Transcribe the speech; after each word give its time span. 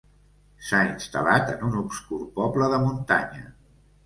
S'ha 0.69 0.79
instal·lat 0.85 1.51
en 1.57 1.67
un 1.69 1.77
obscur 1.83 2.19
poble 2.41 2.71
de 2.73 2.81
muntanya. 2.89 3.47